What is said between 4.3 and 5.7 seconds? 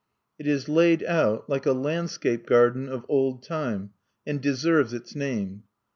deserves its name.